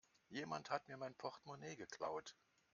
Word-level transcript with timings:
Jemand 0.29 0.71
hat 0.71 0.87
mir 0.87 0.97
mein 0.97 1.13
Portmonee 1.13 1.75
geklaut. 1.75 2.35